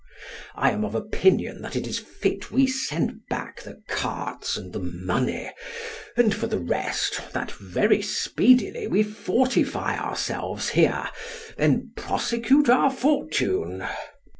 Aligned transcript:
I 0.55 0.71
am 0.71 0.83
of 0.83 0.95
opinion 0.95 1.61
that 1.61 1.75
it 1.75 1.85
is 1.85 1.99
fit 1.99 2.49
we 2.49 2.65
send 2.65 3.19
back 3.29 3.61
the 3.61 3.83
carts 3.87 4.57
and 4.57 4.73
the 4.73 4.79
money, 4.79 5.51
and, 6.17 6.33
for 6.33 6.47
the 6.47 6.57
rest, 6.57 7.21
that 7.33 7.51
very 7.51 8.01
speedily 8.01 8.87
we 8.87 9.03
fortify 9.03 9.95
ourselves 9.99 10.69
here, 10.69 11.07
then 11.55 11.91
prosecute 11.95 12.67
our 12.67 12.89
fortune. 12.89 13.85